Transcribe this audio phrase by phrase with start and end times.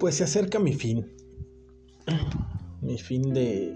[0.00, 1.12] Pues se acerca mi fin.
[2.80, 3.74] Mi fin de,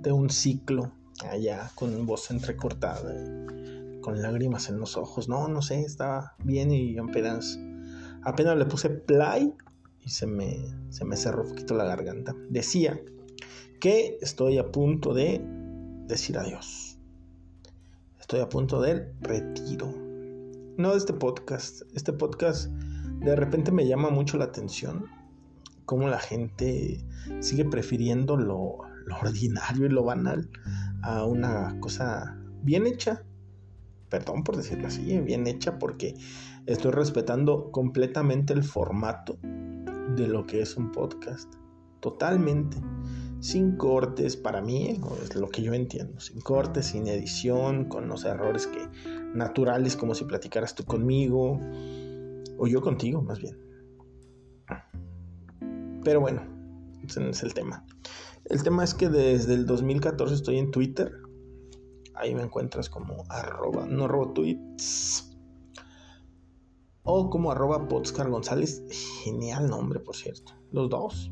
[0.00, 0.90] de un ciclo
[1.30, 3.14] allá con voz entrecortada,
[4.00, 5.28] con lágrimas en los ojos.
[5.28, 7.56] No, no sé, estaba bien y apenas,
[8.24, 9.54] apenas le puse play
[10.00, 12.34] y se me, se me cerró un poquito la garganta.
[12.48, 13.00] Decía
[13.78, 15.40] que estoy a punto de
[16.08, 16.98] decir adiós.
[18.18, 19.94] Estoy a punto del retiro.
[20.76, 21.82] No de este podcast.
[21.94, 25.19] Este podcast de repente me llama mucho la atención
[25.84, 27.04] cómo la gente
[27.40, 28.78] sigue prefiriendo lo,
[29.20, 30.48] ordinario y lo banal
[31.02, 33.24] a una cosa bien hecha.
[34.08, 36.14] Perdón por decirlo así, bien hecha porque
[36.66, 39.38] estoy respetando completamente el formato
[40.16, 41.52] de lo que es un podcast.
[42.00, 42.76] Totalmente.
[43.40, 46.20] Sin cortes, para mí, es lo que yo entiendo.
[46.20, 48.86] Sin cortes, sin edición, con los errores que
[49.34, 51.58] naturales, como si platicaras tú conmigo,
[52.58, 53.69] o yo contigo, más bien.
[56.04, 56.42] Pero bueno,
[57.04, 57.84] ese no es el tema.
[58.46, 61.12] El tema es que desde el 2014 estoy en Twitter.
[62.14, 65.26] Ahí me encuentras como arroba, no robo tweets.
[67.02, 68.84] O como arroba Podscar González.
[69.24, 70.52] Genial nombre, por cierto.
[70.72, 71.30] Los dos.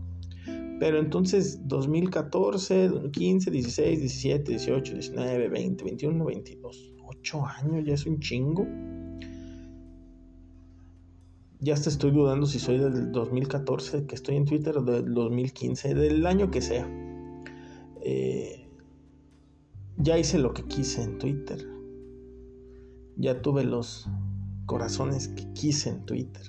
[0.80, 6.92] Pero entonces 2014, 15, 16, 17, 18, 19, 20, 21, 22.
[7.04, 8.66] 8 años, ya es un chingo
[11.60, 15.94] ya hasta estoy dudando si soy del 2014 que estoy en Twitter o del 2015,
[15.94, 16.88] del año que sea.
[18.02, 18.68] Eh,
[19.96, 21.66] ya hice lo que quise en Twitter.
[23.16, 24.08] Ya tuve los
[24.66, 26.42] corazones que quise en Twitter.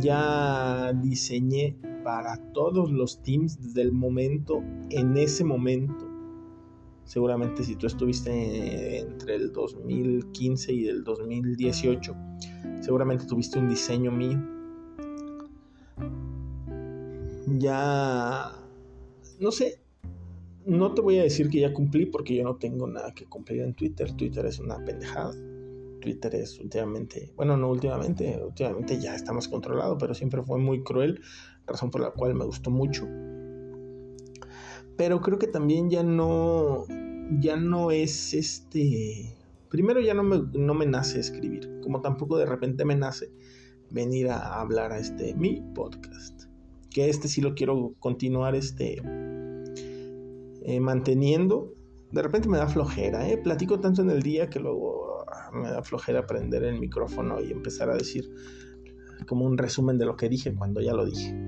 [0.00, 6.07] Ya diseñé para todos los teams del momento, en ese momento.
[7.08, 12.14] Seguramente si tú estuviste entre el 2015 y el 2018,
[12.80, 14.38] Seguramente tuviste un diseño mío.
[17.58, 18.52] Ya,
[19.40, 19.80] no sé,
[20.66, 23.62] no te voy a decir que ya cumplí porque yo no tengo nada que cumplir
[23.62, 24.12] en Twitter.
[24.12, 25.34] Twitter es una pendejada.
[26.00, 30.84] Twitter es últimamente, bueno, no últimamente, últimamente ya está más controlado, pero siempre fue muy
[30.84, 31.20] cruel,
[31.66, 33.08] razón por la cual me gustó mucho.
[34.98, 36.84] Pero creo que también ya no,
[37.40, 39.38] ya no es este,
[39.70, 43.30] Primero ya no me, no me nace escribir, como tampoco de repente me nace
[43.90, 46.44] venir a hablar a este mi podcast.
[46.90, 49.02] Que este sí lo quiero continuar este
[50.62, 51.74] eh, manteniendo.
[52.12, 53.36] De repente me da flojera, ¿eh?
[53.36, 57.52] Platico tanto en el día que luego ah, me da flojera prender el micrófono y
[57.52, 58.30] empezar a decir
[59.26, 61.47] como un resumen de lo que dije cuando ya lo dije.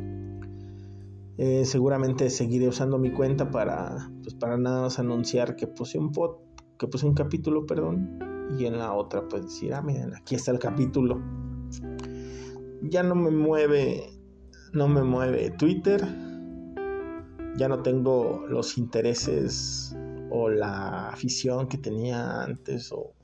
[1.43, 6.13] Eh, seguramente seguiré usando mi cuenta para, pues para nada más anunciar que puse un
[6.13, 8.19] podcast que puse un capítulo, perdón,
[8.59, 11.19] y en la otra pues decir, ah, miren, aquí está el capítulo.
[12.83, 14.19] Ya no me mueve,
[14.75, 16.03] no me mueve Twitter,
[17.57, 19.97] ya no tengo los intereses
[20.31, 23.15] o la afición que tenía antes o,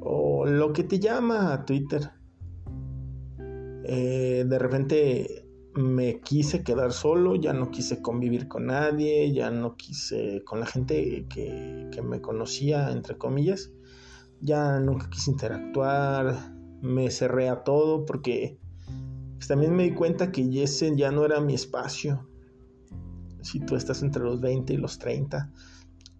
[0.00, 2.12] o lo que te llama Twitter.
[3.82, 9.76] Eh, de repente me quise quedar solo, ya no quise convivir con nadie, ya no
[9.76, 13.70] quise con la gente que, me conocía, entre comillas,
[14.40, 18.58] ya nunca quise interactuar, me cerré a todo porque
[19.36, 22.28] pues, también me di cuenta que ese ya no era mi espacio.
[23.42, 25.52] Si tú estás entre los 20 y los 30,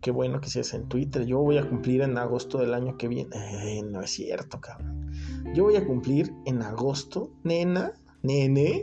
[0.01, 1.25] qué bueno que seas en Twitter.
[1.27, 3.37] Yo voy a cumplir en agosto del año que viene.
[3.65, 5.11] Eh, no es cierto, cabrón.
[5.55, 7.93] Yo voy a cumplir en agosto, nena,
[8.23, 8.83] nene,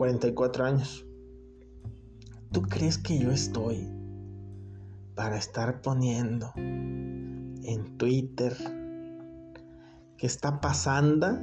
[0.00, 1.06] 44 años.
[2.52, 3.86] ¿Tú crees que yo estoy
[5.14, 8.56] para estar poniendo en Twitter
[10.16, 11.38] qué está pasando?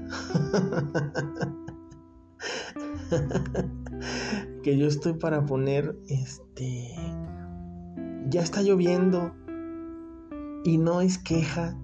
[4.64, 6.96] que yo estoy para poner este
[8.28, 9.36] ya está lloviendo
[10.64, 11.78] y no es queja.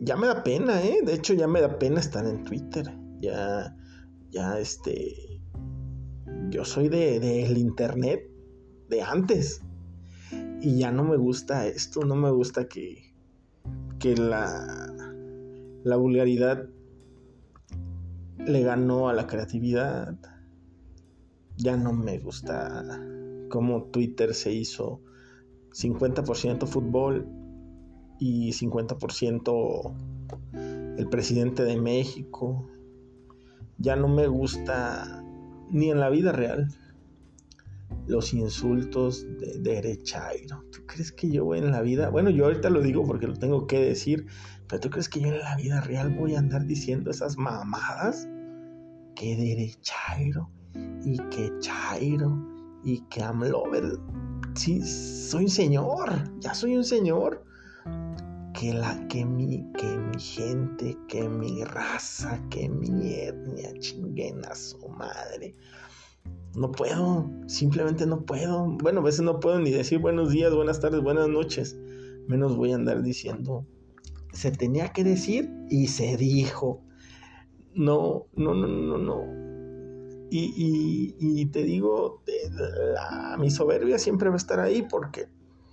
[0.00, 0.98] Ya me da pena, ¿eh?
[1.06, 2.92] De hecho, ya me da pena estar en Twitter.
[3.20, 3.76] Ya
[4.34, 5.40] ya este,
[6.50, 8.28] yo soy de, el internet
[8.88, 9.62] de antes
[10.60, 13.14] y ya no me gusta esto, no me gusta que,
[14.00, 14.92] que la,
[15.84, 16.68] la vulgaridad
[18.38, 20.18] le ganó a la creatividad.
[21.56, 23.00] Ya no me gusta
[23.48, 25.00] cómo Twitter se hizo
[25.70, 27.28] 50% fútbol
[28.18, 29.94] y 50%
[30.98, 32.66] el presidente de México
[33.78, 35.22] ya no me gusta
[35.70, 36.68] ni en la vida real,
[38.06, 40.64] los insultos de derechairo.
[40.70, 43.66] ¿Tú crees que yo en la vida, bueno, yo ahorita lo digo porque lo tengo
[43.66, 44.26] que decir,
[44.68, 48.28] pero tú crees que yo en la vida real voy a andar diciendo esas mamadas?
[49.14, 50.50] Que derechairo
[51.04, 52.36] y que chairo
[52.84, 53.98] y que amlover.
[54.54, 56.10] Sí, soy un señor,
[56.40, 57.44] ya soy un señor.
[58.64, 64.54] Que la que mi que mi gente, que mi raza, que mi etnia chinguen a
[64.54, 65.54] su madre
[66.54, 68.68] no puedo, simplemente no puedo.
[68.82, 71.78] Bueno, a veces no puedo ni decir buenos días, buenas tardes, buenas noches.
[72.26, 73.66] Menos voy a andar diciendo,
[74.32, 76.80] se tenía que decir y se dijo.
[77.74, 79.24] No, no, no, no, no.
[80.30, 82.22] Y, te digo,
[83.38, 85.28] mi soberbia siempre va a estar ahí porque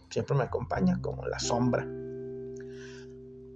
[0.10, 1.88] siempre me acompaña como la sombra.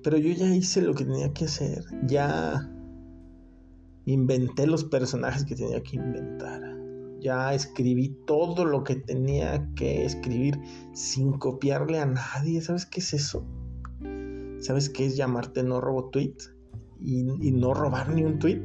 [0.05, 1.83] Pero yo ya hice lo que tenía que hacer.
[2.07, 2.71] Ya
[4.05, 6.75] inventé los personajes que tenía que inventar
[7.25, 10.59] ya escribí todo lo que tenía que escribir
[10.93, 12.61] sin copiarle a nadie.
[12.61, 13.43] ¿Sabes qué es eso?
[14.59, 16.35] ¿Sabes qué es llamarte no robo tweet?
[17.01, 18.61] Y, no robar ni un tweet.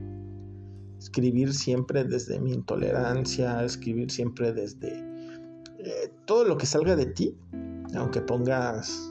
[0.99, 4.99] Escribir siempre desde mi intolerancia, escribir siempre desde
[5.79, 7.35] eh, todo lo que salga de ti,
[7.95, 9.11] aunque pongas,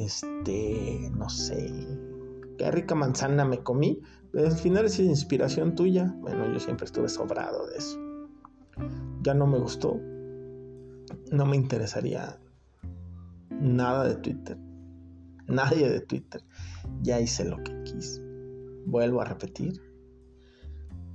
[0.00, 1.70] este, no sé,
[2.58, 4.00] qué rica manzana me comí,
[4.34, 6.14] al final es inspiración tuya.
[6.20, 8.10] Bueno, yo siempre estuve sobrado de eso
[9.22, 10.00] ya no me gustó,
[11.30, 12.38] no me interesaría
[13.50, 14.58] nada de Twitter,
[15.46, 16.42] nadie de Twitter.
[17.02, 18.22] Ya hice lo que quise.
[18.86, 19.80] Vuelvo a repetir.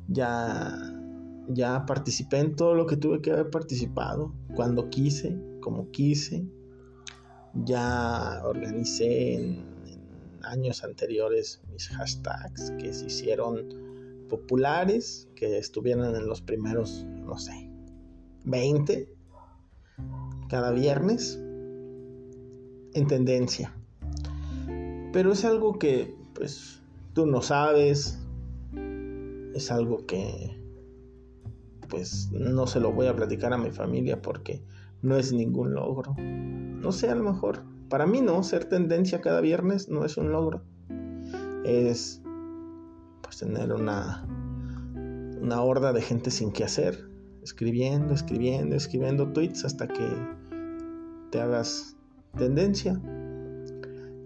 [0.07, 0.77] Ya
[1.47, 6.45] ya participé en todo lo que tuve que haber participado, cuando quise, como quise.
[7.63, 9.75] Ya organicé en,
[10.43, 17.69] años anteriores mis hashtags que se hicieron populares, que estuvieran en los primeros, no sé,
[18.43, 19.09] 20
[20.49, 21.39] cada viernes
[22.93, 23.73] en tendencia.
[25.11, 26.81] Pero es algo que pues
[27.13, 28.19] tú no sabes,
[29.53, 30.61] es algo que
[31.89, 34.61] pues no se lo voy a platicar a mi familia porque
[35.01, 36.15] no es ningún logro.
[36.17, 40.31] No sé, a lo mejor para mí no ser tendencia cada viernes no es un
[40.31, 40.63] logro.
[41.63, 42.21] Es
[43.21, 44.27] pues tener una
[45.41, 47.15] una horda de gente sin qué hacer
[47.45, 50.07] escribiendo, escribiendo, escribiendo tweets hasta que
[51.29, 51.95] te hagas
[52.35, 52.99] tendencia.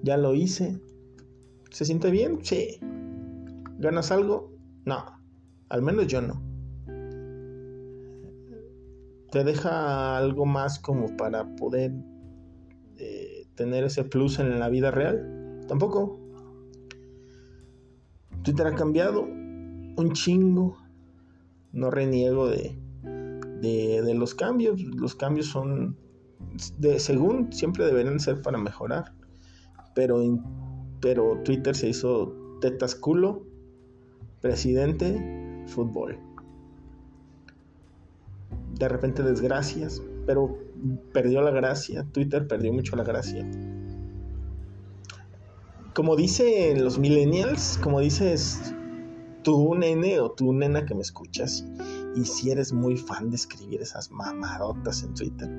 [0.04, 0.80] Ya lo hice.
[1.69, 2.39] ¿Se siente bien?
[2.44, 2.80] Sí.
[3.77, 4.54] ¿Ganas algo?
[4.86, 5.04] No.
[5.68, 6.42] Al menos yo no.
[9.31, 11.93] ¿Te deja algo más como para poder
[12.97, 15.65] eh, tener ese plus en la vida real?
[15.67, 16.19] Tampoco.
[18.43, 20.77] Twitter ha cambiado un chingo.
[21.71, 22.75] No reniego de,
[23.61, 24.81] de, los cambios.
[24.81, 25.95] Los cambios son,
[26.79, 29.13] de, según siempre deberían ser para mejorar.
[29.93, 30.21] Pero,
[31.01, 33.45] pero Twitter se hizo tetas culo,
[34.41, 36.17] presidente, fútbol.
[38.79, 40.57] De repente desgracias, pero
[41.11, 42.05] perdió la gracia.
[42.11, 43.45] Twitter perdió mucho la gracia.
[45.93, 48.73] Como dicen los millennials, como dices
[49.43, 51.65] tú nene o tú nena que me escuchas,
[52.15, 55.49] y si eres muy fan de escribir esas mamadotas en Twitter,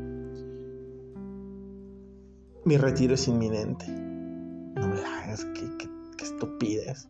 [2.64, 3.87] mi retiro es inminente.
[3.88, 7.09] No me hagas, que, que, estupidez.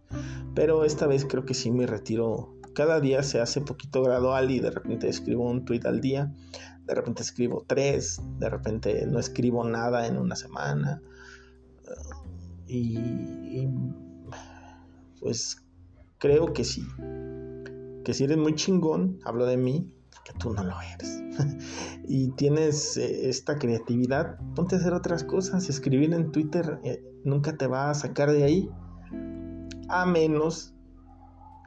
[0.54, 4.58] Pero esta vez creo que sí mi retiro cada día se hace poquito gradual y
[4.58, 6.32] de repente escribo un tweet al día,
[6.86, 11.02] de repente escribo tres, de repente no escribo nada en una semana.
[12.66, 13.68] y
[15.20, 15.62] pues
[16.16, 16.86] creo que sí,
[18.02, 19.92] que si eres muy chingón, hablo de mí,
[20.24, 21.22] que tú no lo eres.
[22.08, 25.68] y tienes eh, esta creatividad, ponte a hacer otras cosas.
[25.68, 28.70] Escribir en Twitter eh, nunca te va a sacar de ahí,
[29.90, 30.72] a menos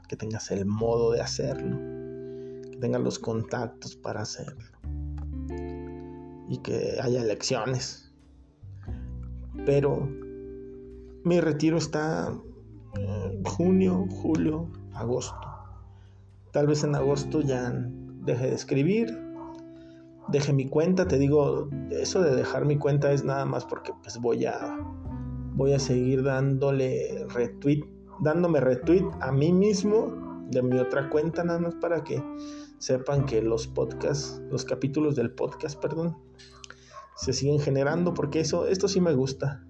[0.07, 1.77] que tengas el modo de hacerlo,
[2.69, 4.65] que tengas los contactos para hacerlo
[6.49, 8.11] y que haya elecciones.
[9.65, 10.09] Pero
[11.23, 12.33] mi retiro está
[12.95, 15.47] en eh, junio, julio, agosto.
[16.51, 17.71] Tal vez en agosto ya
[18.25, 19.17] deje de escribir,
[20.27, 21.07] deje mi cuenta.
[21.07, 24.77] Te digo, eso de dejar mi cuenta es nada más porque pues voy a
[25.55, 27.83] voy a seguir dándole retweet,
[28.19, 32.23] dándome retweet a mí mismo de mi otra cuenta nada más para que
[32.77, 36.17] sepan que los podcasts, los capítulos del podcast, perdón,
[37.15, 39.63] se siguen generando porque eso esto sí me gusta.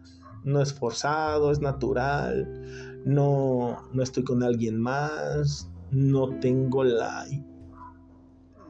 [0.43, 3.01] No es forzado, es natural.
[3.05, 7.25] No no estoy con alguien más, no tengo la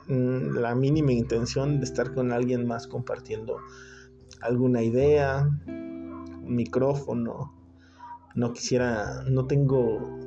[0.08, 3.58] mm, la mínima intención de estar con alguien más compartiendo
[4.42, 7.63] alguna idea, un micrófono.
[8.36, 10.20] No quisiera, no tengo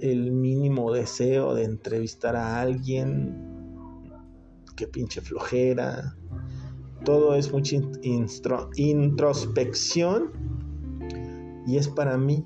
[0.00, 3.52] el mínimo deseo de entrevistar a alguien.
[4.74, 6.16] Qué pinche flojera.
[7.04, 7.76] Todo es mucha
[8.76, 10.32] introspección
[11.66, 12.44] y es para mí.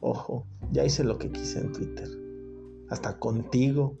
[0.00, 2.08] Ojo, ya hice lo que quise en Twitter.
[2.88, 3.98] Hasta contigo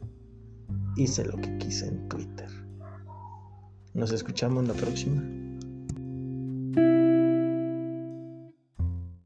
[0.96, 2.48] hice lo que quise en Twitter.
[3.94, 5.45] Nos escuchamos la próxima.